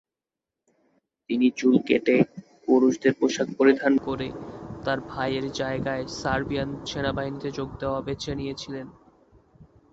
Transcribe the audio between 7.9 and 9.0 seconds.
বেছে নিয়েছিলেন।